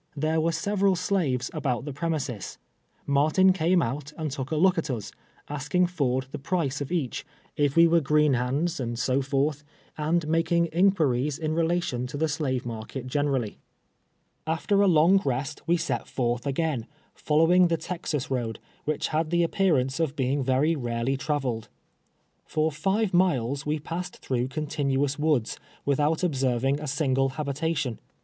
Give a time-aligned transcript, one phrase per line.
[0.17, 2.57] There were several slaves about the premises.
[3.05, 5.11] Martin came out and took a look at us,
[5.47, 7.23] asking Ford the price of each,
[7.55, 9.63] if we were greeii hands, and so forth,
[9.99, 13.57] and making inquiries in relation to ihe slave market generally.
[13.57, 14.53] i)4r TWr.LVE TEAKS A SLAVE.
[14.57, 16.83] After a loni^ rest avc set fortli n^Min,
[17.13, 18.55] following the Texas r<n\(l,
[18.87, 21.69] ■which had the appearance of Leiiig very rarely traveled.
[22.43, 27.99] For live miles Ave passed through continuous woods without ohserving a single habita tion.